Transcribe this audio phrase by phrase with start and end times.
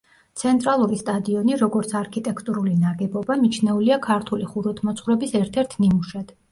[0.43, 6.39] ცენტრალური სტადიონი, როგორც არქიტექტურული ნაგებობა, მიჩნეულია ქართული ხუროთმოძღვრების ერთ-ერთ ნიმუშად.